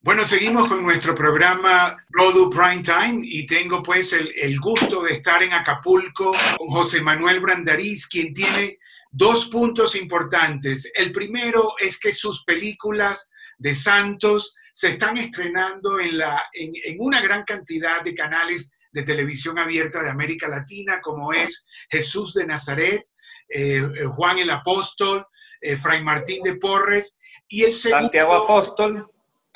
Bueno, 0.00 0.24
seguimos 0.24 0.68
con 0.68 0.82
nuestro 0.82 1.14
programa 1.14 1.96
Rodu 2.10 2.48
Prime 2.50 2.82
Time 2.82 3.20
y 3.22 3.44
tengo 3.46 3.82
pues 3.82 4.12
el, 4.12 4.32
el, 4.36 4.60
gusto 4.60 5.02
de 5.02 5.12
estar 5.12 5.42
en 5.42 5.52
Acapulco 5.52 6.32
con 6.56 6.68
José 6.68 7.00
Manuel 7.02 7.40
Brandariz, 7.40 8.06
quien 8.06 8.32
tiene 8.32 8.78
dos 9.10 9.46
puntos 9.46 9.96
importantes. 9.96 10.90
El 10.94 11.10
primero 11.10 11.74
es 11.78 11.98
que 11.98 12.12
sus 12.12 12.44
películas 12.44 13.28
de 13.58 13.74
Santos 13.74 14.54
se 14.72 14.90
están 14.90 15.18
estrenando 15.18 15.98
en, 15.98 16.16
la, 16.16 16.44
en, 16.52 16.72
en 16.84 16.96
una 17.00 17.20
gran 17.20 17.42
cantidad 17.42 18.02
de 18.02 18.14
canales 18.14 18.70
de 18.92 19.02
televisión 19.02 19.58
abierta 19.58 20.02
de 20.02 20.10
América 20.10 20.46
Latina, 20.46 21.00
como 21.00 21.32
es 21.32 21.66
Jesús 21.90 22.34
de 22.34 22.46
Nazaret, 22.46 23.02
eh, 23.48 23.82
Juan 24.14 24.38
el 24.38 24.50
Apóstol, 24.50 25.26
eh, 25.60 25.76
Fray 25.76 26.02
Martín 26.02 26.42
de 26.44 26.54
Porres, 26.54 27.18
y 27.48 27.64
el 27.64 27.74
segundo... 27.74 28.04
Santiago 28.04 28.34
Apóstol. 28.34 29.10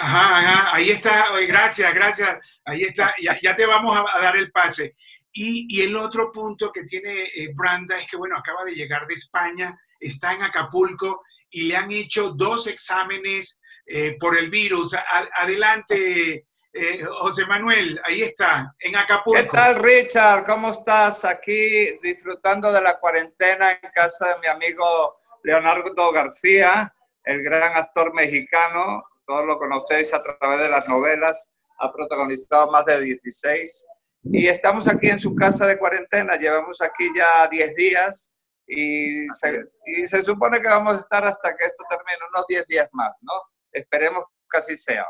Ahí 0.04 0.90
está, 0.90 1.30
gracias, 1.46 1.94
gracias, 1.94 2.38
ahí 2.64 2.82
está, 2.82 3.14
ya, 3.20 3.54
te 3.54 3.66
vamos 3.66 3.96
a, 3.96 4.18
dar 4.18 4.36
el 4.36 4.50
pase. 4.50 4.96
Y, 5.32 5.80
el 5.80 5.96
otro 5.96 6.32
punto 6.32 6.72
que 6.72 6.82
tiene 6.82 7.30
eh, 7.34 7.52
Branda 7.54 7.96
es 7.98 8.06
que, 8.10 8.16
bueno, 8.16 8.36
acaba 8.36 8.64
de 8.64 8.74
llegar 8.74 9.06
de 9.06 9.14
España, 9.14 9.78
está 10.00 10.32
en 10.32 10.42
Acapulco 10.42 11.22
y 11.50 11.62
le 11.64 11.76
han 11.76 11.92
hecho 11.92 12.30
dos 12.30 12.66
exámenes 12.66 13.60
eh, 13.86 14.16
por 14.18 14.36
el 14.36 14.50
virus. 14.50 14.96
Adelante, 15.36 16.46
eh, 16.72 17.04
José 17.20 17.46
Manuel, 17.46 18.00
ahí 18.04 18.22
está, 18.22 18.74
en 18.80 18.96
Acapulco. 18.96 19.40
¿Qué 19.40 19.48
tal, 19.48 19.76
Richard? 19.76 20.44
¿Cómo 20.44 20.70
estás? 20.70 21.24
Aquí 21.24 21.98
disfrutando 22.02 22.72
de 22.72 22.82
la 22.82 22.98
cuarentena 22.98 23.70
en 23.70 23.90
casa 23.94 24.30
de 24.30 24.40
mi 24.40 24.48
amigo 24.48 25.20
Leonardo 25.44 26.10
García, 26.10 26.92
el 27.22 27.42
gran 27.44 27.76
actor 27.76 28.12
mexicano 28.12 29.04
todos 29.32 29.46
lo 29.46 29.58
conocéis 29.58 30.12
a 30.12 30.22
través 30.22 30.60
de 30.60 30.68
las 30.68 30.86
novelas, 30.88 31.54
ha 31.78 31.90
protagonizado 31.90 32.70
más 32.70 32.84
de 32.84 33.00
16. 33.00 33.86
Y 34.24 34.46
estamos 34.46 34.86
aquí 34.86 35.08
en 35.08 35.18
su 35.18 35.34
casa 35.34 35.66
de 35.66 35.78
cuarentena, 35.78 36.36
llevamos 36.36 36.82
aquí 36.82 37.08
ya 37.16 37.48
10 37.48 37.74
días 37.74 38.30
y 38.66 39.26
se, 39.32 39.64
y 39.86 40.06
se, 40.06 40.20
supone 40.20 40.60
que 40.60 40.68
vamos 40.68 40.94
a 40.94 40.98
estar 40.98 41.24
hasta 41.24 41.56
que 41.56 41.64
esto 41.64 41.82
termine, 41.88 42.18
unos 42.28 42.44
10 42.46 42.66
días 42.66 42.88
más, 42.92 43.16
¿no? 43.22 43.32
Esperemos 43.72 44.26
que 44.50 44.58
así 44.58 44.76
sea. 44.76 45.06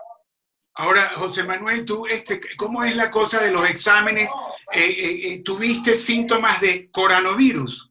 Ahora, 0.74 1.10
José 1.16 1.42
Manuel, 1.42 1.84
tú, 1.84 2.06
este, 2.06 2.40
¿cómo 2.56 2.84
es 2.84 2.94
la 2.94 3.10
cosa 3.10 3.40
de 3.40 3.50
los 3.50 3.68
exámenes? 3.68 4.30
Eh, 4.70 4.84
eh, 4.84 5.32
eh, 5.32 5.42
¿Tuviste 5.42 5.96
síntomas 5.96 6.60
de 6.60 6.92
coronavirus? 6.92 7.88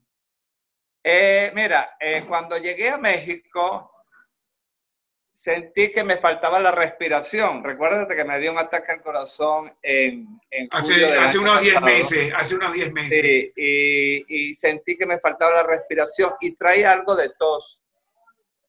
mira, 1.54 1.98
cuando 2.28 2.58
llegué 2.58 2.90
a 2.90 2.98
México, 3.00 3.91
sentí 5.32 5.92
que 5.92 6.04
me 6.04 6.18
faltaba 6.18 6.60
la 6.60 6.72
respiración. 6.72 7.64
Recuérdate 7.64 8.16
que 8.16 8.26
me 8.26 8.40
dio 8.40 8.52
un 8.52 8.60
ataque 8.60 8.92
al 8.92 9.02
corazón 9.02 9.74
en, 9.82 10.28
en 10.52 10.68
hace, 10.72 11.18
hace 11.18 11.38
unos 11.38 11.62
10 11.62 11.82
meses, 11.82 12.34
hace 12.36 12.56
unos 12.56 12.74
10 12.74 12.94
meses. 12.94 13.22
Sí, 13.22 13.54
y, 13.56 14.50
y, 14.50 14.54
sentí 14.54 14.98
que 14.98 15.06
me 15.06 15.20
faltaba 15.20 15.56
la 15.56 15.64
respiración 15.64 16.34
y 16.42 16.54
traía 16.54 16.92
algo 16.92 17.16
de 17.16 17.30
tos. 17.40 17.84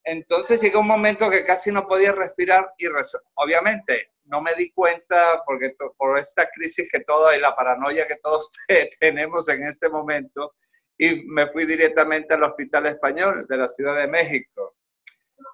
Entonces 0.05 0.61
llegó 0.61 0.81
un 0.81 0.89
momento 0.89 1.31
que 1.31 1.45
casi 1.45 1.71
no 1.71 1.87
podía 1.87 2.13
respirar 2.13 2.73
y 2.79 2.87
obviamente 3.35 4.11
no 4.25 4.41
me 4.41 4.55
di 4.55 4.71
cuenta 4.73 5.43
porque 5.45 5.75
por 5.97 6.19
esta 6.19 6.49
crisis 6.51 6.91
que 6.91 7.01
todo 7.01 7.35
y 7.35 7.41
la 7.41 7.55
paranoia 7.55 8.07
que 8.07 8.17
todos 8.17 8.49
tenemos 9.01 9.49
en 9.49 9.63
este 9.65 9.89
momento 9.89 10.55
y 10.99 11.25
me 11.27 11.49
fui 11.49 11.67
directamente 11.67 12.35
al 12.35 12.45
Hospital 12.45 12.87
Español 12.87 13.47
de 13.49 13.57
la 13.57 13.69
Ciudad 13.69 13.97
de 13.97 14.07
México 14.07 14.62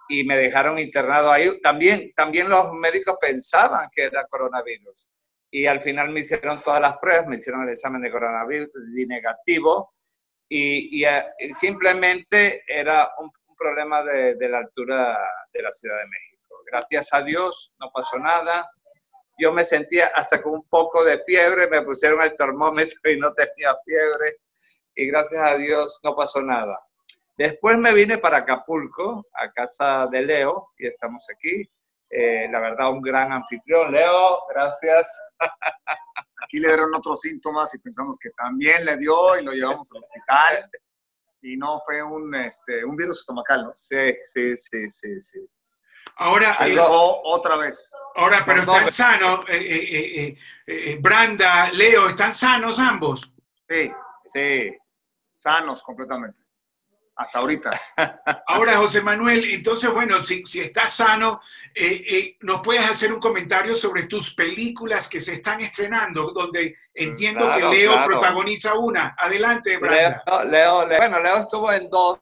y 0.08 0.24
me 0.24 0.36
dejaron 0.36 0.78
internado 0.78 1.30
ahí. 1.30 1.60
También, 1.60 2.12
también 2.16 2.48
los 2.48 2.72
médicos 2.72 3.16
pensaban 3.20 3.88
que 3.94 4.04
era 4.04 4.26
coronavirus. 4.26 5.08
Y 5.50 5.66
al 5.66 5.80
final 5.80 6.10
me 6.10 6.20
hicieron 6.20 6.60
todas 6.62 6.80
las 6.80 6.98
pruebas, 6.98 7.26
me 7.26 7.36
hicieron 7.36 7.62
el 7.62 7.70
examen 7.70 8.02
de 8.02 8.10
coronavirus 8.10 8.70
y 8.96 9.06
negativo. 9.06 9.94
Y, 10.48 11.00
y, 11.00 11.04
eh, 11.04 11.24
simplemente 11.52 12.62
era 12.66 13.10
un, 13.18 13.30
un 13.46 13.56
problema 13.56 14.02
de, 14.02 14.34
de, 14.34 14.48
la 14.48 14.58
altura 14.58 15.18
de 15.52 15.62
la 15.62 15.72
Ciudad 15.72 15.98
de 15.98 16.06
México. 16.06 16.62
Gracias 16.66 17.12
a 17.12 17.22
Dios 17.22 17.72
no 17.78 17.90
pasó 17.92 18.18
nada. 18.18 18.70
Yo 19.38 19.52
me 19.52 19.62
sentía 19.62 20.10
hasta 20.14 20.42
con 20.42 20.54
un 20.54 20.68
poco 20.68 21.04
de 21.04 21.22
fiebre, 21.24 21.68
me 21.68 21.82
pusieron 21.82 22.22
el 22.22 22.34
termómetro 22.34 23.10
y 23.10 23.18
no 23.18 23.32
tenía 23.34 23.76
fiebre. 23.84 24.38
Y 24.94 25.06
gracias 25.06 25.40
a 25.40 25.56
Dios 25.56 26.00
no 26.02 26.16
pasó 26.16 26.42
nada. 26.42 26.78
Después 27.38 27.78
me 27.78 27.94
vine 27.94 28.18
para 28.18 28.38
Acapulco, 28.38 29.28
a 29.32 29.52
casa 29.52 30.08
de 30.10 30.22
Leo, 30.22 30.72
y 30.76 30.88
estamos 30.88 31.24
aquí. 31.32 31.62
Eh, 32.10 32.48
la 32.50 32.58
verdad, 32.58 32.90
un 32.90 33.00
gran 33.00 33.30
anfitrión. 33.30 33.92
Leo, 33.92 34.40
gracias. 34.50 35.20
Aquí 36.42 36.58
le 36.58 36.66
dieron 36.66 36.92
otros 36.96 37.20
síntomas 37.20 37.72
y 37.74 37.78
pensamos 37.78 38.18
que 38.20 38.30
también 38.30 38.84
le 38.84 38.96
dio 38.96 39.38
y 39.38 39.44
lo 39.44 39.52
llevamos 39.52 39.88
al 39.92 40.00
hospital. 40.00 40.68
Y 41.40 41.56
no 41.56 41.78
fue 41.86 42.02
un, 42.02 42.34
este, 42.34 42.84
un 42.84 42.96
virus 42.96 43.20
estomacal, 43.20 43.66
¿no? 43.66 43.70
Sí, 43.72 44.16
sí, 44.20 44.56
sí, 44.56 44.90
sí, 44.90 45.20
sí. 45.20 45.38
Ahora, 46.16 46.56
Se 46.56 46.70
eh, 46.70 46.80
otra 46.80 47.56
vez. 47.56 47.92
Ahora, 48.16 48.42
pero 48.44 48.64
no, 48.64 48.72
están 48.72 48.84
no, 48.84 48.90
sanos, 48.90 49.44
eh, 49.48 50.36
eh, 50.66 50.98
Branda, 51.00 51.70
Leo, 51.70 52.08
¿están 52.08 52.34
sanos 52.34 52.80
ambos? 52.80 53.32
Sí, 53.68 53.92
sí, 54.24 54.76
sanos 55.36 55.84
completamente 55.84 56.47
hasta 57.18 57.40
ahorita. 57.40 57.72
Ahora, 58.46 58.76
José 58.76 59.02
Manuel, 59.02 59.44
entonces, 59.50 59.90
bueno, 59.90 60.22
si, 60.22 60.46
si 60.46 60.60
estás 60.60 60.94
sano, 60.94 61.40
eh, 61.74 62.04
eh, 62.08 62.36
¿nos 62.42 62.62
puedes 62.62 62.88
hacer 62.88 63.12
un 63.12 63.20
comentario 63.20 63.74
sobre 63.74 64.04
tus 64.04 64.34
películas 64.34 65.08
que 65.08 65.20
se 65.20 65.32
están 65.32 65.60
estrenando, 65.60 66.30
donde 66.32 66.76
entiendo 66.94 67.46
claro, 67.46 67.70
que 67.70 67.76
Leo 67.76 67.92
claro. 67.92 68.06
protagoniza 68.06 68.78
una? 68.78 69.16
Adelante, 69.18 69.76
Branda. 69.78 70.22
Leo, 70.24 70.44
Leo, 70.44 70.86
Leo, 70.86 70.98
bueno, 70.98 71.20
Leo 71.20 71.36
estuvo 71.38 71.72
en 71.72 71.90
dos, 71.90 72.20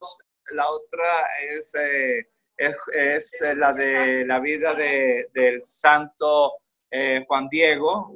la 0.52 0.66
otra 0.66 1.04
es, 1.50 1.74
eh, 1.74 2.28
es, 2.56 2.76
es, 2.94 3.54
la 3.54 3.72
de 3.72 4.24
la 4.24 4.40
vida 4.40 4.72
de, 4.74 5.28
del 5.34 5.60
santo 5.62 6.54
eh, 6.90 7.22
Juan 7.28 7.48
Diego, 7.50 8.14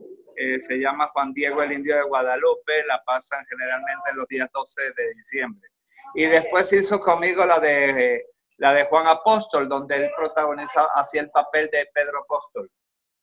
se 0.57 0.77
llama 0.77 1.07
Juan 1.09 1.35
Diego 1.35 1.63
el 1.63 1.73
Indio 1.73 1.97
de 1.97 2.03
Guadalupe, 2.05 2.83
la 2.89 3.05
pasan 3.05 3.45
generalmente 3.47 4.15
los 4.15 4.27
días 4.27 4.49
12 4.51 4.83
de 4.97 5.15
diciembre 5.15 5.69
y 6.15 6.27
después 6.27 6.73
hizo 6.73 7.01
conmigo 7.01 7.47
la 7.47 7.59
de, 7.59 8.27
la 8.57 8.75
de 8.75 8.85
Juan 8.85 9.07
Apóstol, 9.07 9.69
donde 9.69 9.97
él 9.97 10.11
protagoniza, 10.17 10.89
hacía 10.95 11.23
el 11.23 11.31
papel 11.31 11.69
de 11.73 11.89
Pedro 11.93 12.21
Apóstol. 12.21 12.71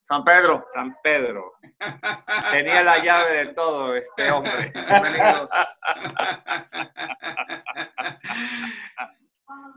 San 0.04 0.24
Pedro. 0.24 0.64
San 0.66 0.96
Pedro. 1.04 1.54
Tenía 2.52 2.84
la 2.84 2.98
llave 3.00 3.46
de 3.46 3.54
todo 3.54 3.94
este 3.94 4.32
hombre. 4.32 4.72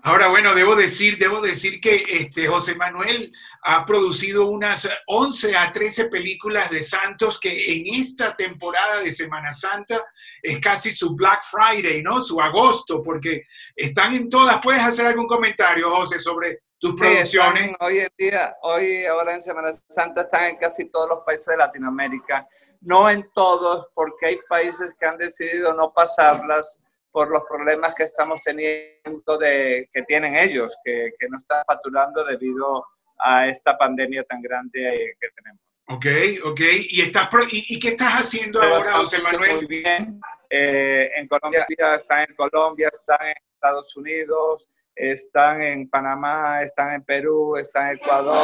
Ahora, 0.03 0.29
bueno, 0.29 0.55
debo 0.55 0.75
decir, 0.75 1.19
debo 1.19 1.41
decir 1.41 1.81
que 1.81 2.03
este, 2.09 2.49
José 2.49 2.75
Manuel 2.75 3.33
ha 3.63 3.85
producido 3.87 4.49
unas 4.49 4.89
11 5.07 5.57
a 5.57 5.71
13 5.71 6.07
películas 6.07 6.71
de 6.71 6.83
Santos 6.83 7.39
que 7.39 7.75
en 7.75 8.01
esta 8.01 8.35
temporada 8.35 9.03
de 9.03 9.13
Semana 9.13 9.53
Santa 9.53 10.03
es 10.43 10.59
casi 10.59 10.93
su 10.93 11.15
Black 11.15 11.45
Friday, 11.45 12.03
¿no? 12.03 12.21
Su 12.21 12.41
agosto, 12.41 13.03
porque 13.03 13.43
están 13.77 14.15
en 14.15 14.29
todas. 14.29 14.61
¿Puedes 14.61 14.83
hacer 14.83 15.07
algún 15.07 15.29
comentario, 15.29 15.91
José, 15.91 16.19
sobre 16.19 16.63
tus 16.79 16.97
producciones? 16.97 17.69
Sí, 17.69 17.75
hoy 17.81 17.99
en 18.01 18.09
día, 18.19 18.57
hoy, 18.63 19.05
ahora 19.05 19.35
en 19.35 19.43
Semana 19.43 19.71
Santa, 19.89 20.23
están 20.23 20.45
en 20.47 20.57
casi 20.57 20.87
todos 20.87 21.09
los 21.11 21.21
países 21.25 21.47
de 21.47 21.59
Latinoamérica. 21.59 22.49
No 22.81 23.09
en 23.09 23.31
todos, 23.35 23.87
porque 23.95 24.27
hay 24.27 24.39
países 24.49 24.97
que 24.99 25.07
han 25.07 25.19
decidido 25.19 25.75
no 25.75 25.93
pasarlas 25.93 26.81
por 27.11 27.31
los 27.31 27.43
problemas 27.49 27.95
que 27.95 28.05
estamos 28.05 28.41
teniendo, 28.41 29.39
de, 29.39 29.89
que 29.93 30.03
tienen 30.03 30.37
ellos, 30.37 30.77
que, 30.85 31.13
que 31.19 31.29
no 31.29 31.37
están 31.37 31.63
facturando 31.67 32.25
debido 32.25 32.85
a 33.19 33.49
esta 33.49 33.77
pandemia 33.77 34.25
tan 34.25 34.41
grande 34.41 35.15
que 35.21 35.29
tenemos. 35.37 35.61
Ok, 35.89 36.07
ok. 36.45 36.61
¿Y, 36.89 37.01
estás 37.01 37.29
y, 37.51 37.75
y 37.75 37.81
qué 37.81 37.89
estás 37.89 38.13
haciendo 38.15 38.61
Pero 38.61 38.77
ahora, 38.77 38.93
José 38.93 39.19
Manuel? 39.23 39.57
Muy 39.57 39.67
bien. 39.67 40.21
Eh, 40.49 41.11
en 41.17 41.27
Colombia, 41.27 41.67
están 41.97 42.27
en 42.29 42.35
Colombia, 42.37 42.91
están 42.93 43.27
en 43.27 43.35
Estados 43.55 43.97
Unidos, 43.97 44.69
están 45.01 45.63
en 45.63 45.89
Panamá, 45.89 46.61
están 46.63 46.93
en 46.93 47.03
Perú, 47.03 47.57
están 47.57 47.89
en 47.89 47.97
Ecuador, 47.97 48.37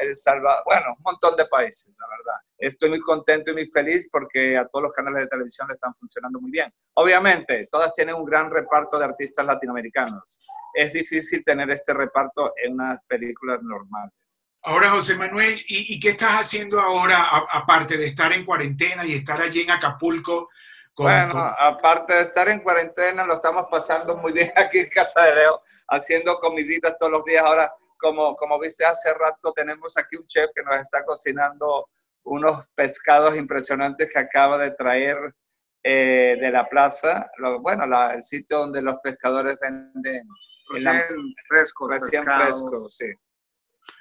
El 0.00 0.14
Salvador, 0.14 0.62
bueno, 0.64 0.94
un 0.96 1.02
montón 1.02 1.34
de 1.36 1.46
países, 1.46 1.94
la 1.98 2.06
verdad. 2.06 2.40
Estoy 2.58 2.90
muy 2.90 3.00
contento 3.00 3.50
y 3.50 3.54
muy 3.54 3.66
feliz 3.66 4.08
porque 4.10 4.56
a 4.56 4.66
todos 4.66 4.84
los 4.84 4.92
canales 4.92 5.22
de 5.22 5.28
televisión 5.28 5.66
le 5.66 5.74
están 5.74 5.92
funcionando 5.98 6.40
muy 6.40 6.52
bien. 6.52 6.72
Obviamente, 6.94 7.68
todas 7.72 7.92
tienen 7.92 8.14
un 8.14 8.24
gran 8.24 8.50
reparto 8.50 8.98
de 8.98 9.06
artistas 9.06 9.44
latinoamericanos. 9.44 10.38
Es 10.74 10.92
difícil 10.92 11.42
tener 11.44 11.68
este 11.70 11.92
reparto 11.92 12.52
en 12.62 12.74
unas 12.74 13.04
películas 13.06 13.60
normales. 13.62 14.46
Ahora, 14.62 14.90
José 14.90 15.16
Manuel, 15.16 15.54
¿y, 15.66 15.94
y 15.94 15.98
qué 15.98 16.10
estás 16.10 16.42
haciendo 16.42 16.78
ahora, 16.78 17.26
aparte 17.50 17.96
de 17.96 18.06
estar 18.06 18.32
en 18.32 18.44
cuarentena 18.44 19.04
y 19.04 19.14
estar 19.14 19.40
allí 19.40 19.62
en 19.62 19.70
Acapulco? 19.70 20.50
Con, 20.94 21.06
bueno, 21.06 21.32
con... 21.32 21.52
aparte 21.58 22.14
de 22.14 22.22
estar 22.22 22.48
en 22.48 22.60
cuarentena, 22.60 23.24
lo 23.24 23.34
estamos 23.34 23.66
pasando 23.70 24.16
muy 24.16 24.32
bien 24.32 24.52
aquí 24.56 24.80
en 24.80 24.88
Casa 24.88 25.22
de 25.24 25.34
Leo, 25.34 25.62
haciendo 25.88 26.38
comiditas 26.38 26.96
todos 26.98 27.12
los 27.12 27.24
días. 27.24 27.44
Ahora, 27.44 27.72
como, 27.96 28.34
como 28.34 28.58
viste 28.58 28.84
hace 28.84 29.12
rato, 29.14 29.52
tenemos 29.52 29.96
aquí 29.96 30.16
un 30.16 30.26
chef 30.26 30.50
que 30.54 30.62
nos 30.62 30.76
está 30.76 31.04
cocinando 31.04 31.88
unos 32.24 32.66
pescados 32.74 33.36
impresionantes 33.36 34.10
que 34.12 34.18
acaba 34.18 34.58
de 34.58 34.70
traer 34.72 35.16
eh, 35.82 36.36
de 36.38 36.50
la 36.50 36.68
plaza, 36.68 37.30
bueno, 37.60 37.84
el 38.10 38.22
sitio 38.22 38.58
donde 38.58 38.82
los 38.82 38.96
pescadores 39.02 39.58
venden 39.58 40.28
recién 40.68 41.02
fresco, 41.46 41.88
recién 41.88 42.24
fresco, 42.24 42.86
sí. 42.86 43.06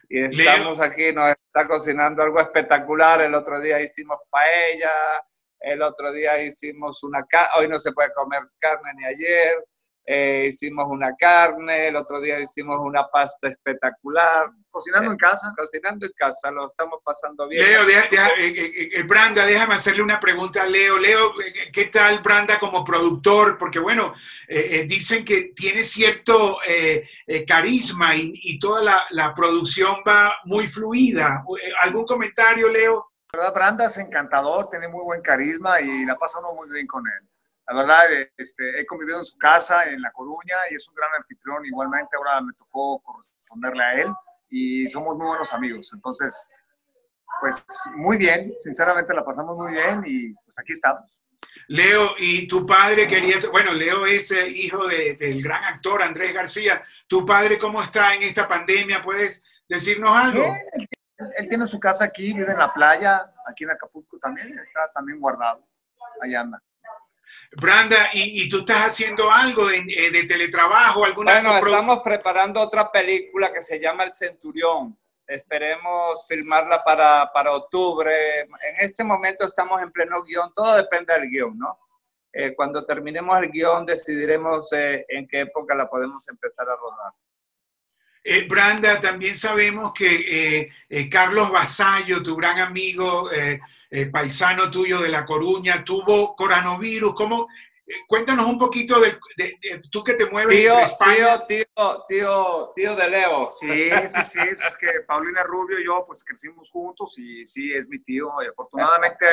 Y 0.09 0.23
estamos 0.23 0.81
aquí, 0.81 1.13
nos 1.13 1.29
está 1.29 1.67
cocinando 1.67 2.21
algo 2.21 2.39
espectacular. 2.39 3.21
El 3.21 3.33
otro 3.35 3.61
día 3.61 3.79
hicimos 3.79 4.17
paella, 4.29 4.91
el 5.61 5.81
otro 5.81 6.11
día 6.11 6.41
hicimos 6.41 7.03
una 7.03 7.25
hoy 7.57 7.67
no 7.67 7.79
se 7.79 7.91
puede 7.91 8.13
comer 8.13 8.41
carne 8.59 8.91
ni 8.95 9.05
ayer. 9.05 9.55
Eh, 10.11 10.47
hicimos 10.47 10.87
una 10.89 11.15
carne, 11.15 11.89
el 11.89 11.95
otro 11.95 12.19
día 12.19 12.39
hicimos 12.39 12.79
una 12.81 13.07
pasta 13.09 13.47
espectacular. 13.47 14.47
Cocinando 14.67 15.11
en 15.11 15.17
casa. 15.17 15.53
Cocinando 15.55 16.03
en 16.03 16.11
casa, 16.13 16.49
lo 16.49 16.65
estamos 16.65 16.99
pasando 17.03 17.47
bien. 17.47 17.63
Leo, 17.63 17.87
eh, 17.87 18.89
eh, 18.91 19.03
Branda, 19.03 19.45
déjame 19.45 19.75
hacerle 19.75 20.01
una 20.01 20.19
pregunta 20.19 20.63
a 20.63 20.65
Leo. 20.65 20.97
Leo, 20.97 21.33
¿qué 21.71 21.85
tal 21.85 22.23
Branda 22.23 22.57
como 22.57 22.83
productor? 22.83 23.59
Porque 23.59 23.77
bueno, 23.77 24.15
dicen 24.87 25.23
que 25.23 25.51
tiene 25.55 25.83
cierto 25.83 26.57
carisma 27.45 28.15
y, 28.15 28.57
toda 28.57 28.81
la, 28.81 29.03
la, 29.11 29.35
producción 29.35 29.97
va 30.07 30.33
muy 30.45 30.65
fluida. 30.65 31.43
¿Algún 31.81 32.05
comentario, 32.07 32.67
Leo? 32.67 33.11
La 33.31 33.39
verdad, 33.39 33.53
Branda 33.53 33.85
es 33.85 33.97
encantador, 33.97 34.69
tiene 34.69 34.87
muy 34.87 35.03
buen 35.03 35.21
carisma 35.21 35.79
y 35.79 36.03
la 36.05 36.15
pasa 36.17 36.39
uno 36.39 36.53
muy 36.53 36.69
bien 36.69 36.87
con 36.87 37.05
él. 37.05 37.29
La 37.67 37.75
verdad, 37.75 38.03
este, 38.35 38.81
he 38.81 38.85
convivido 38.87 39.19
en 39.19 39.25
su 39.25 39.37
casa 39.37 39.85
en 39.85 40.01
La 40.01 40.11
Coruña 40.11 40.55
y 40.71 40.75
es 40.75 40.89
un 40.89 40.95
gran 40.95 41.09
anfitrión. 41.15 41.63
Igualmente, 41.63 42.17
ahora 42.17 42.41
me 42.41 42.53
tocó 42.53 42.99
corresponderle 43.01 43.83
a 43.83 43.93
él 43.93 44.07
y 44.49 44.87
somos 44.87 45.15
muy 45.15 45.27
buenos 45.27 45.53
amigos. 45.53 45.91
Entonces, 45.93 46.49
pues 47.39 47.63
muy 47.93 48.17
bien, 48.17 48.51
sinceramente 48.59 49.13
la 49.13 49.23
pasamos 49.23 49.55
muy 49.55 49.73
bien 49.73 50.03
y 50.07 50.33
pues 50.33 50.57
aquí 50.57 50.71
estamos. 50.71 51.21
Leo, 51.67 52.15
y 52.17 52.47
tu 52.47 52.65
padre 52.65 53.07
quería, 53.07 53.37
bueno, 53.51 53.71
Leo 53.71 54.07
es 54.07 54.31
eh, 54.31 54.47
hijo 54.49 54.87
del 54.87 55.43
gran 55.43 55.63
actor 55.65 56.01
Andrés 56.01 56.33
García. 56.33 56.83
¿Tu 57.07 57.23
padre 57.23 57.59
cómo 57.59 57.83
está 57.83 58.15
en 58.15 58.23
esta 58.23 58.47
pandemia? 58.47 59.03
¿Puedes 59.03 59.43
decirnos 59.67 60.11
algo? 60.11 60.51
Él, 61.37 61.47
tiene 61.47 61.65
su 61.65 61.79
casa 61.79 62.05
aquí, 62.05 62.33
vive 62.33 62.51
en 62.51 62.59
la 62.59 62.73
playa, 62.73 63.33
aquí 63.47 63.63
en 63.63 63.71
Acapulco 63.71 64.17
también, 64.19 64.57
está 64.59 64.91
también 64.93 65.19
guardado. 65.19 65.65
Ahí 66.21 66.35
anda. 66.35 66.61
Branda, 67.57 68.09
¿y, 68.13 68.49
tú 68.49 68.59
estás 68.59 68.87
haciendo 68.87 69.29
algo 69.29 69.67
de, 69.67 69.77
eh, 69.77 70.27
teletrabajo? 70.27 71.05
Alguna 71.05 71.33
bueno, 71.33 71.57
estamos 71.57 71.99
preparando 71.99 72.59
otra 72.59 72.91
película 72.91 73.51
que 73.53 73.61
se 73.61 73.79
llama 73.79 74.03
El 74.03 74.13
Centurión. 74.13 74.97
Esperemos 75.27 76.25
filmarla 76.27 76.83
para, 76.83 77.31
para 77.31 77.53
octubre. 77.53 78.39
En 78.39 78.75
este 78.79 79.03
momento 79.03 79.45
estamos 79.45 79.81
en 79.81 79.91
pleno 79.91 80.23
guion, 80.23 80.51
todo 80.53 80.75
depende 80.75 81.13
del 81.13 81.29
guion, 81.29 81.57
¿no? 81.57 81.77
Eh, 82.31 82.55
cuando 82.55 82.85
terminemos 82.85 83.37
el 83.39 83.49
guion 83.49 83.85
decidiremos 83.85 84.71
eh, 84.73 85.05
en 85.07 85.27
qué 85.27 85.41
época 85.41 85.75
la 85.75 85.89
podemos 85.89 86.27
empezar 86.29 86.67
a 86.69 86.75
rodar. 86.75 87.13
Branda, 88.47 88.99
también 88.99 89.35
sabemos 89.35 89.91
que 89.93 90.69
Carlos 91.09 91.51
Basallo, 91.51 92.21
tu 92.21 92.35
gran 92.35 92.59
amigo, 92.59 93.29
eh, 93.91 94.05
paisano 94.05 94.69
tuyo 94.69 95.01
de 95.01 95.09
La 95.09 95.25
Coruña, 95.25 95.83
tuvo 95.83 96.35
coronavirus. 96.35 97.15
¿Cómo? 97.15 97.47
Eh, 97.87 97.95
cuéntanos 98.07 98.45
un 98.45 98.59
poquito 98.59 98.99
de, 98.99 99.17
tú 99.89 100.03
que 100.03 100.13
te 100.13 100.27
mueves 100.27 100.55
tío, 100.55 100.75
Tío, 100.99 101.47
tío, 101.47 102.05
tío, 102.07 102.73
tío 102.75 102.95
de 102.95 103.09
Leo. 103.09 103.47
Sí, 103.47 103.89
sí, 104.07 104.23
sí. 104.23 104.39
Es 104.67 104.77
que 104.77 104.87
Paulina 105.07 105.41
Rubio 105.43 105.79
y 105.79 105.85
yo 105.85 106.03
pues 106.05 106.23
crecimos 106.23 106.69
juntos 106.69 107.17
y 107.17 107.43
sí, 107.47 107.73
es 107.73 107.87
mi 107.87 107.97
tío. 107.99 108.31
Y 108.43 108.47
afortunadamente 108.47 109.25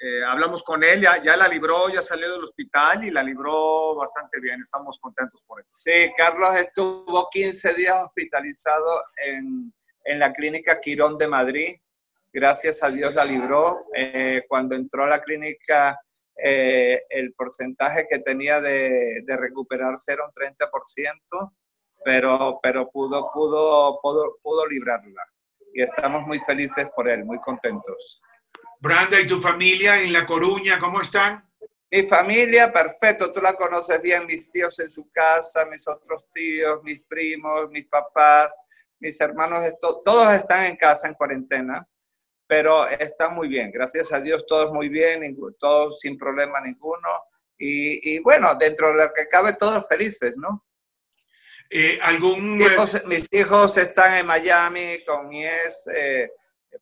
eh, 0.00 0.24
hablamos 0.24 0.62
con 0.62 0.84
él, 0.84 1.00
ya, 1.00 1.36
la 1.36 1.48
libró, 1.48 1.88
ya 1.88 2.02
salió 2.02 2.32
del 2.32 2.44
hospital 2.44 3.04
y 3.04 3.10
la 3.10 3.22
libró 3.22 3.96
bastante 3.96 4.40
bien. 4.40 4.60
Estamos 4.60 4.98
contentos 4.98 5.42
por 5.42 5.60
él. 5.60 5.66
Sí, 5.70 6.12
Carlos 6.16 6.56
estuvo 6.56 7.28
15 7.30 7.74
días 7.74 7.96
hospitalizado 8.04 9.04
en, 9.24 9.72
en 10.04 10.18
la 10.18 10.32
clínica 10.32 10.80
Quirón 10.80 11.18
de 11.18 11.26
Madrid 11.26 11.76
gracias 12.32 12.82
a 12.82 12.90
Dios 12.90 13.14
la 13.14 13.24
libró. 13.24 13.86
Eh, 13.94 14.42
cuando 14.48 14.74
entró 14.74 15.04
a 15.04 15.08
la 15.08 15.22
clínica, 15.22 15.98
eh, 16.36 17.02
el 17.08 17.32
porcentaje 17.34 18.06
que 18.08 18.20
tenía 18.20 18.60
de, 18.60 19.22
de, 19.24 19.36
recuperarse 19.36 20.12
era 20.12 20.24
un 20.24 20.32
30%, 20.32 21.52
pero, 22.04 22.60
pero 22.62 22.88
pudo, 22.90 23.30
pudo, 23.32 23.98
pudo, 24.00 24.36
pudo 24.42 24.66
librarla. 24.66 25.22
Y 25.74 25.82
estamos 25.82 26.26
muy 26.26 26.38
felices 26.40 26.88
por 26.94 27.08
él, 27.08 27.24
muy 27.24 27.38
contentos. 27.38 28.22
Branda, 28.80 29.20
¿y 29.20 29.26
tu 29.26 29.40
familia 29.40 30.00
en 30.00 30.12
La 30.12 30.26
Coruña, 30.26 30.78
cómo 30.78 31.00
están? 31.00 31.44
Mi 31.90 32.04
familia, 32.04 32.70
perfecto, 32.70 33.32
tú 33.32 33.40
la 33.40 33.54
conoces 33.54 34.00
bien, 34.00 34.26
mis 34.26 34.50
tíos 34.50 34.78
en 34.78 34.90
su 34.90 35.10
casa, 35.10 35.64
mis 35.66 35.86
otros 35.88 36.28
tíos, 36.30 36.82
mis 36.82 37.00
primos, 37.02 37.68
mis 37.70 37.86
papás, 37.86 38.60
mis 39.00 39.20
hermanos, 39.20 39.64
todos 39.80 40.34
están 40.34 40.66
en 40.66 40.76
casa 40.76 41.08
en 41.08 41.14
cuarentena 41.14 41.86
pero 42.48 42.88
está 42.88 43.28
muy 43.28 43.46
bien, 43.46 43.70
gracias 43.70 44.10
a 44.10 44.20
Dios 44.20 44.46
todos 44.46 44.72
muy 44.72 44.88
bien, 44.88 45.36
todos 45.58 46.00
sin 46.00 46.16
problema 46.16 46.60
ninguno. 46.60 47.08
Y, 47.58 48.18
bueno, 48.20 48.54
dentro 48.54 48.88
de 48.88 49.04
lo 49.04 49.12
que 49.12 49.26
cabe, 49.28 49.52
todos 49.52 49.86
felices, 49.86 50.36
¿no? 50.38 50.64
Eh, 51.68 51.98
¿algún... 52.00 52.56
mis 53.06 53.32
hijos 53.32 53.76
están 53.76 54.14
en 54.14 54.26
Miami 54.26 55.04
con 55.04 55.28
mi 55.28 55.44
ex, 55.44 55.86
eh, 55.94 56.30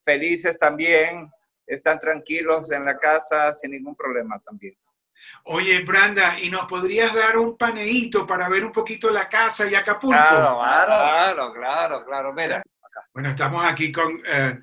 felices 0.04 0.56
también, 0.56 1.28
están 1.66 1.98
tranquilos 1.98 2.70
en 2.72 2.84
la 2.84 2.98
casa 2.98 3.52
sin 3.52 3.72
ningún 3.72 3.96
problema 3.96 4.38
también. 4.40 4.76
Oye, 5.44 5.80
Branda, 5.84 6.38
¿y 6.38 6.50
nos 6.50 6.66
podrías 6.66 7.14
dar 7.14 7.36
un 7.36 7.56
paneíto 7.56 8.26
para 8.26 8.48
ver 8.48 8.64
un 8.64 8.72
poquito 8.72 9.10
la 9.10 9.28
casa 9.28 9.66
y 9.66 9.74
Acapulco? 9.74 10.16
Claro, 10.16 10.58
claro, 10.58 11.52
claro, 11.52 12.04
claro, 12.04 12.32
mira. 12.32 12.62
Bueno, 13.12 13.30
estamos 13.30 13.64
aquí 13.64 13.92
con... 13.92 14.22
Eh, 14.26 14.58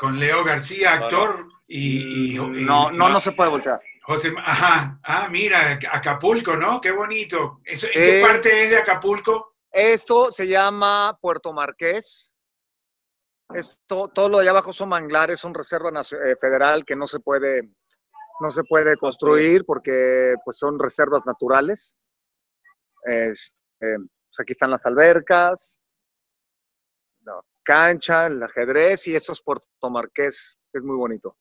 con 0.00 0.18
Leo 0.18 0.42
García, 0.42 0.94
actor, 0.94 1.46
y, 1.68 2.34
no, 2.38 2.90
no, 2.90 3.10
no 3.10 3.20
se 3.20 3.32
puede 3.32 3.50
voltear. 3.50 3.78
José, 4.02 4.32
ajá, 4.42 4.98
ah, 5.04 5.28
mira, 5.30 5.78
Acapulco, 5.92 6.56
¿no? 6.56 6.80
Qué 6.80 6.90
bonito. 6.90 7.60
¿En 7.66 7.78
qué 7.78 8.20
eh, 8.20 8.22
parte 8.22 8.62
es 8.64 8.70
de 8.70 8.78
Acapulco? 8.78 9.56
Esto 9.70 10.32
se 10.32 10.48
llama 10.48 11.18
Puerto 11.20 11.52
Marqués. 11.52 12.32
Esto, 13.54 14.08
todo 14.08 14.28
lo 14.28 14.38
de 14.38 14.42
allá 14.42 14.50
abajo 14.50 14.72
son 14.72 14.88
manglares, 14.88 15.40
son 15.40 15.54
reserva 15.54 15.90
eh, 15.90 16.36
federal 16.40 16.84
que 16.84 16.96
no 16.96 17.06
se 17.06 17.20
puede, 17.20 17.62
no 18.40 18.50
se 18.50 18.62
puede 18.64 18.96
construir 18.96 19.64
porque 19.64 20.34
pues, 20.44 20.58
son 20.58 20.78
reservas 20.78 21.22
naturales. 21.26 21.96
Este, 23.04 23.56
pues, 23.78 24.40
aquí 24.40 24.52
están 24.52 24.70
las 24.70 24.86
albercas, 24.86 25.80
cancha, 27.62 28.26
el 28.26 28.42
ajedrez 28.42 29.06
y 29.06 29.14
esto 29.14 29.32
es 29.32 29.42
Puerto 29.42 29.90
Marqués, 29.90 30.58
es 30.72 30.82
muy 30.82 30.96
bonito. 30.96 31.36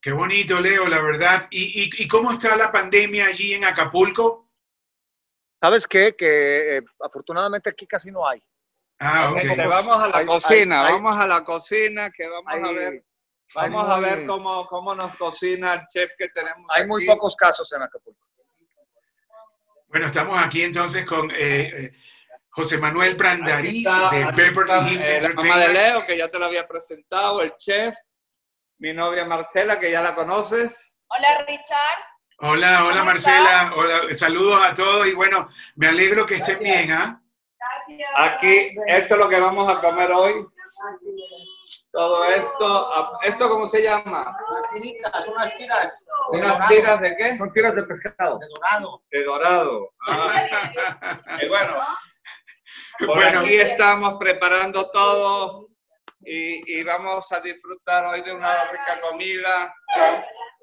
Qué 0.00 0.12
bonito, 0.12 0.58
Leo, 0.58 0.86
la 0.88 1.00
verdad. 1.00 1.46
¿Y, 1.50 2.08
cómo 2.08 2.32
está 2.32 2.56
la 2.56 2.72
pandemia 2.72 3.26
allí 3.26 3.52
en 3.52 3.64
Acapulco? 3.64 4.50
¿Sabes 5.60 5.86
qué? 5.86 6.16
Que 6.16 6.78
eh, 6.78 6.82
afortunadamente 7.00 7.70
aquí 7.70 7.86
casi 7.86 8.10
no 8.10 8.26
hay. 8.26 8.42
Ah, 9.04 9.32
ok. 9.32 9.42
vamos 9.68 9.96
a 9.96 10.18
la 10.18 10.26
cocina, 10.26 10.82
vamos 10.82 11.18
a 11.18 11.26
la 11.26 11.42
cocina, 11.42 12.10
que 12.10 12.28
vamos 12.28 12.70
a 12.70 12.72
ver. 12.72 13.04
Vamos 13.54 13.90
a 13.90 13.98
ver 13.98 14.26
cómo, 14.26 14.66
cómo 14.66 14.94
nos 14.94 15.16
cocina 15.16 15.74
el 15.74 15.86
chef 15.86 16.12
que 16.16 16.28
tenemos. 16.28 16.64
Hay 16.74 16.86
muy 16.86 17.04
pocos 17.04 17.34
casos 17.36 17.70
en 17.72 17.82
Acapulco. 17.82 18.26
Bueno, 19.88 20.06
estamos 20.06 20.40
aquí 20.42 20.62
entonces 20.62 21.04
con 21.04 21.30
eh, 21.32 21.36
eh, 21.36 21.92
José 22.48 22.78
Manuel 22.78 23.14
Brandariz 23.16 23.84
de 23.84 24.24
Beverly 24.34 24.94
Hills 24.94 25.06
eh, 25.06 25.20
La 25.20 25.34
mamá 25.34 25.58
de 25.58 25.68
Leo, 25.68 26.06
que 26.06 26.16
ya 26.16 26.28
te 26.28 26.38
lo 26.38 26.46
había 26.46 26.66
presentado, 26.66 27.42
el 27.42 27.54
chef, 27.56 27.94
mi 28.78 28.94
novia 28.94 29.26
Marcela, 29.26 29.78
que 29.78 29.90
ya 29.90 30.00
la 30.00 30.14
conoces. 30.14 30.94
Hola, 31.08 31.44
Richard. 31.46 32.12
Hola, 32.38 32.84
hola 32.86 33.04
Marcela, 33.04 33.72
hola, 33.76 34.14
saludos 34.14 34.64
a 34.64 34.74
todos 34.74 35.06
y 35.06 35.12
bueno, 35.12 35.48
me 35.76 35.88
alegro 35.88 36.24
que 36.24 36.36
estén 36.36 36.58
bien, 36.58 36.90
¿ah? 36.90 37.21
Gracias. 37.62 38.10
Aquí, 38.16 38.76
esto 38.86 39.14
es 39.14 39.20
lo 39.20 39.28
que 39.28 39.40
vamos 39.40 39.72
a 39.72 39.80
comer 39.80 40.10
hoy. 40.10 40.46
Todo 41.92 42.24
esto, 42.24 43.20
¿esto 43.22 43.48
cómo 43.50 43.66
se 43.66 43.82
llama? 43.82 44.34
Unas 44.50 44.70
tiritas, 44.70 45.28
unas 45.28 45.56
tiras. 45.56 46.06
¿Unas 46.30 46.68
tiras 46.68 47.00
de 47.00 47.16
qué? 47.16 47.36
Son 47.36 47.52
tiras 47.52 47.76
de 47.76 47.82
pescado. 47.82 48.38
De 48.38 48.46
dorado. 48.48 49.02
De 49.10 49.24
dorado. 49.24 49.90
Ah. 50.08 51.20
y 51.42 51.48
bueno, 51.48 51.74
por 53.06 53.22
aquí 53.22 53.56
estamos 53.56 54.14
preparando 54.14 54.90
todo 54.90 55.68
y, 56.24 56.82
vamos 56.84 57.30
a 57.32 57.40
disfrutar 57.40 58.06
hoy 58.06 58.22
de 58.22 58.32
una 58.32 58.70
rica 58.70 59.00
comida. 59.02 59.74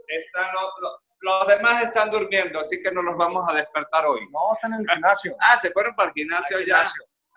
Están 0.08 0.52
los, 0.54 1.00
demás 1.48 1.84
están 1.84 2.10
durmiendo, 2.10 2.60
así 2.60 2.82
que 2.82 2.92
no 2.92 3.02
nos 3.02 3.18
vamos 3.18 3.48
a 3.50 3.54
despertar 3.54 4.06
hoy. 4.06 4.22
No, 4.32 4.40
están 4.54 4.74
en 4.74 4.82
el 4.82 4.90
gimnasio. 4.90 5.36
Ah, 5.40 5.58
se 5.58 5.72
fueron 5.72 5.96
para 5.96 6.10
el 6.10 6.14
gimnasio 6.14 6.58
ya. 6.66 6.84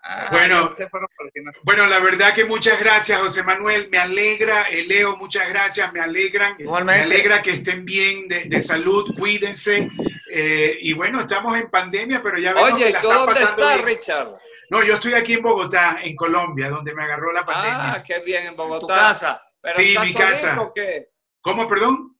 Ah, 0.04 0.28
Bueno. 0.32 0.68
ya 0.70 0.74
se 0.76 0.88
fueron 0.88 1.08
por 1.16 1.26
el 1.26 1.32
gimnasio. 1.32 1.62
Bueno, 1.64 1.86
la 1.86 1.98
verdad 2.00 2.34
que 2.34 2.44
muchas 2.44 2.78
gracias, 2.80 3.20
José 3.20 3.42
Manuel. 3.42 3.88
Me 3.90 3.98
alegra, 3.98 4.62
eh, 4.68 4.84
Leo, 4.84 5.16
muchas 5.16 5.48
gracias. 5.48 5.92
Me 5.92 6.00
alegran. 6.00 6.56
Igualmente. 6.58 7.06
Me 7.06 7.14
alegra 7.14 7.42
que 7.42 7.50
estén 7.52 7.84
bien 7.84 8.26
de, 8.28 8.44
de 8.44 8.60
salud, 8.60 9.14
cuídense. 9.18 9.88
Eh, 10.34 10.78
y 10.80 10.92
bueno, 10.94 11.20
estamos 11.20 11.56
en 11.56 11.70
pandemia, 11.70 12.22
pero 12.22 12.38
ya 12.38 12.52
vemos 12.54 12.72
Oye, 12.72 12.84
que 12.84 12.90
¿y 12.90 12.92
la 12.94 13.00
tú 13.00 13.10
están 13.12 13.56
dónde 13.56 13.74
bien. 13.74 13.86
Richard? 13.86 14.28
No, 14.70 14.82
yo 14.82 14.94
estoy 14.94 15.12
aquí 15.14 15.34
en 15.34 15.42
Bogotá, 15.42 15.98
en 16.02 16.16
Colombia, 16.16 16.70
donde 16.70 16.94
me 16.94 17.04
agarró 17.04 17.30
la 17.30 17.44
pandemia. 17.44 17.92
Ah, 17.92 18.02
qué 18.02 18.20
bien, 18.20 18.42
en 18.42 18.48
En 18.48 18.56
Bogotá. 18.56 18.80
tu 18.80 18.86
casa. 18.88 19.42
Pero 19.60 19.76
Sí, 19.76 19.88
¿estás 19.90 20.06
mi 20.06 20.14
casa. 20.14 20.60
o 20.60 20.72
qué? 20.72 21.10
¿Cómo, 21.42 21.68
perdón? 21.68 22.11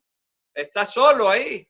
¿Estás 0.54 0.92
solo 0.92 1.28
ahí? 1.28 1.66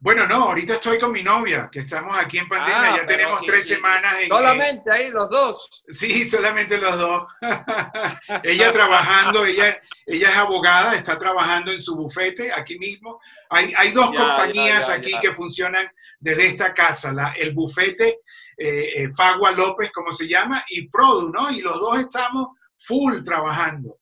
Bueno, 0.00 0.26
no, 0.26 0.48
ahorita 0.48 0.74
estoy 0.74 0.98
con 0.98 1.12
mi 1.12 1.22
novia, 1.22 1.68
que 1.72 1.78
estamos 1.80 2.18
aquí 2.18 2.36
en 2.36 2.46
pandemia, 2.48 2.92
Ah, 2.94 2.96
ya 2.98 3.06
tenemos 3.06 3.42
y- 3.42 3.46
tres 3.46 3.64
y- 3.70 3.74
semanas 3.74 4.16
en... 4.20 4.28
Solamente 4.28 4.90
ahí, 4.90 5.10
los 5.10 5.30
dos. 5.30 5.82
Sí, 5.88 6.24
solamente 6.26 6.76
los 6.76 6.98
dos. 6.98 7.22
ella 8.42 8.70
trabajando, 8.70 9.46
ella, 9.46 9.80
ella 10.04 10.30
es 10.30 10.36
abogada, 10.36 10.94
está 10.94 11.16
trabajando 11.16 11.72
en 11.72 11.80
su 11.80 11.96
bufete 11.96 12.52
aquí 12.52 12.78
mismo. 12.78 13.18
Hay, 13.48 13.72
hay 13.76 13.92
dos 13.92 14.10
Ya, 14.12 14.18
compañías 14.18 14.82
ya, 14.82 14.88
ya, 14.88 14.94
aquí 14.94 15.18
que 15.20 15.32
funcionan 15.32 15.90
desde 16.18 16.46
esta 16.46 16.74
casa, 16.74 17.10
la, 17.12 17.28
el 17.32 17.52
bufete 17.54 18.20
eh, 18.58 19.04
eh, 19.04 19.08
Fagua 19.16 19.52
López, 19.52 19.90
como 19.90 20.12
se 20.12 20.28
llama, 20.28 20.64
y 20.68 20.86
Produ, 20.88 21.30
¿no? 21.30 21.50
Y 21.50 21.60
los 21.62 21.80
dos 21.80 21.98
estamos 22.00 22.48
full 22.78 23.22
trabajando. 23.22 23.98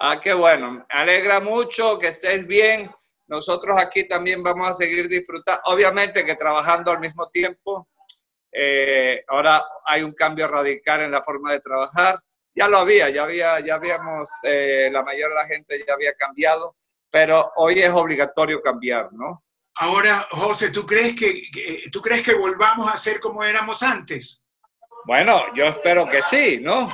Ah, 0.00 0.18
qué 0.20 0.32
bueno. 0.32 0.72
Me 0.72 0.84
alegra 0.88 1.40
mucho 1.40 1.98
que 1.98 2.08
estés 2.08 2.44
bien. 2.46 2.90
Nosotros 3.28 3.78
aquí 3.78 4.04
también 4.08 4.42
vamos 4.42 4.68
a 4.68 4.74
seguir 4.74 5.08
disfrutando. 5.08 5.60
Obviamente 5.66 6.24
que 6.24 6.34
trabajando 6.34 6.90
al 6.90 7.00
mismo 7.00 7.28
tiempo. 7.30 7.88
Eh, 8.50 9.22
ahora 9.28 9.62
hay 9.84 10.02
un 10.02 10.12
cambio 10.12 10.48
radical 10.48 11.02
en 11.02 11.10
la 11.12 11.22
forma 11.22 11.52
de 11.52 11.60
trabajar. 11.60 12.20
Ya 12.54 12.66
lo 12.66 12.78
había, 12.78 13.08
ya 13.10 13.22
había, 13.22 13.60
ya 13.60 13.74
habíamos, 13.74 14.30
eh, 14.42 14.88
la 14.90 15.02
mayoría 15.02 15.28
de 15.28 15.34
la 15.34 15.46
gente 15.46 15.84
ya 15.86 15.92
había 15.94 16.14
cambiado, 16.14 16.74
pero 17.10 17.52
hoy 17.56 17.78
es 17.80 17.90
obligatorio 17.90 18.60
cambiar, 18.62 19.12
¿no? 19.12 19.44
Ahora, 19.76 20.26
José, 20.32 20.70
¿tú 20.70 20.84
crees 20.84 21.14
que, 21.14 21.42
que- 21.52 21.82
tú 21.92 22.00
crees 22.02 22.22
que 22.24 22.34
volvamos 22.34 22.92
a 22.92 22.96
ser 22.96 23.20
como 23.20 23.44
éramos 23.44 23.80
antes? 23.82 24.40
Bueno, 25.04 25.52
yo 25.54 25.66
espero 25.66 26.08
que 26.08 26.20
sí, 26.22 26.58
¿no? 26.60 26.88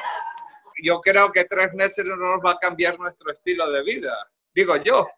Yo 0.82 1.00
creo 1.00 1.32
que 1.32 1.44
tres 1.46 1.72
meses 1.72 2.04
no 2.04 2.16
nos 2.16 2.40
va 2.44 2.50
a 2.52 2.58
cambiar 2.58 2.98
nuestro 2.98 3.32
estilo 3.32 3.70
de 3.70 3.82
vida, 3.84 4.12
digo 4.52 4.76
yo. 4.76 5.08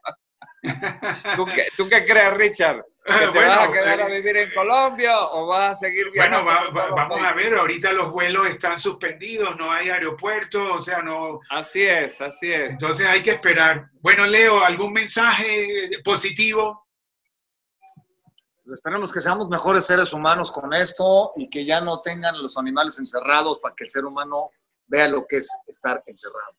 ¿Tú 1.37 1.47
qué, 1.47 1.67
tú 1.77 1.89
qué 1.89 2.05
crees, 2.05 2.35
Richard? 2.35 2.83
¿Que 3.05 3.13
te 3.13 3.27
Bueno, 3.29 3.49
vas 3.49 3.69
a 3.69 3.73
quedar 3.73 4.01
a 4.01 4.07
eh, 4.09 4.17
vivir 4.21 4.37
en 4.37 4.53
Colombia 4.53 5.21
o 5.21 5.47
vas 5.47 5.73
a 5.73 5.75
seguir 5.77 6.07
Bueno, 6.15 6.43
viajando? 6.43 6.45
va- 6.45 6.71
va- 6.83 6.87
los 6.89 6.97
vamos 6.97 7.23
a 7.23 7.33
ver, 7.35 7.55
ahorita 7.55 7.93
los 7.93 8.11
vuelos 8.11 8.47
están 8.49 8.79
suspendidos, 8.81 9.57
no 9.57 9.71
hay 9.73 9.91
aeropuertos, 9.91 10.81
o 10.81 10.83
sea, 10.83 11.03
no, 11.03 11.39
Así 11.51 11.85
es, 11.85 12.21
así 12.21 12.53
es. 12.53 12.73
entonces 12.75 13.07
hay 13.07 13.23
que 13.23 13.31
esperar. 13.31 13.87
Bueno, 14.01 14.27
Leo, 14.27 14.65
¿algún 14.65 14.93
mensaje 14.93 15.91
positivo? 16.05 16.85
Pues 18.65 18.75
esperemos 18.81 19.13
que 19.13 19.21
seamos 19.21 19.49
mejores 19.49 19.87
seres 19.87 20.13
humanos 20.13 20.51
con 20.51 20.75
esto 20.75 21.33
y 21.37 21.49
que 21.49 21.65
ya 21.65 21.81
no 21.81 22.01
tengan 22.03 22.43
los 22.43 22.59
animales 22.59 22.99
encerrados 22.99 23.61
para 23.61 23.75
que 23.77 23.85
el 23.85 23.91
ser 23.91 24.05
humano 24.05 24.51
vea 24.89 25.07
lo 25.07 25.25
que 25.27 25.37
es 25.37 25.49
estar 25.69 26.03
encerrado. 26.07 26.51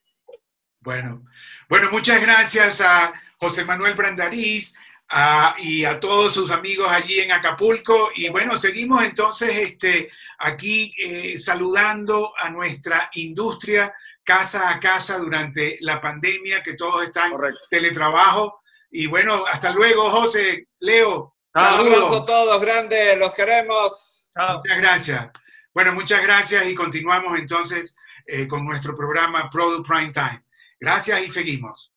Bueno, 0.80 1.25
bueno, 1.68 1.89
muchas 1.92 2.22
gracias 2.22 2.80
a 2.80 3.13
José 3.38 3.63
Manuel 3.65 3.94
Brandariz 3.96 4.74
a- 5.10 5.56
y 5.60 5.86
a 5.86 6.00
todos 6.00 6.34
sus 6.34 6.51
amigos 6.51 6.89
allí 6.89 7.20
en 7.20 7.32
Acapulco. 7.32 8.10
Y 8.15 8.29
bueno, 8.29 8.58
seguimos 8.60 9.03
entonces 9.03 9.56
este, 9.56 10.10
aquí 10.39 10.94
eh, 11.01 11.38
saludando 11.38 12.34
a 12.38 12.50
nuestra 12.50 13.10
industria 13.13 13.94
casa 14.24 14.70
a 14.70 14.79
casa 14.79 15.17
durante 15.20 15.77
la 15.82 16.01
pandemia, 16.01 16.62
que 16.62 16.74
todos 16.74 17.06
están 17.06 17.32
Correcto. 17.32 17.62
teletrabajo. 17.70 18.62
Y 18.91 19.08
bueno, 19.08 19.46
hasta 19.46 19.72
luego, 19.72 20.10
José, 20.10 20.67
Leo. 20.79 21.36
Un 21.56 21.62
abrazo 21.62 21.86
a 21.86 22.01
Saludos. 22.01 22.25
todos, 22.25 22.62
grandes, 22.62 23.17
los 23.17 23.34
queremos. 23.34 24.25
Chao. 24.38 24.58
Muchas 24.58 24.77
gracias. 24.77 25.29
Bueno, 25.74 25.94
muchas 25.94 26.22
gracias 26.22 26.65
y 26.67 26.75
continuamos 26.75 27.39
entonces 27.39 27.96
eh, 28.25 28.48
con 28.48 28.65
nuestro 28.65 28.96
programa 28.96 29.50
Product 29.50 29.88
Prime 29.88 30.12
Time. 30.12 30.44
Gracias 30.79 31.22
y 31.22 31.29
seguimos. 31.29 31.94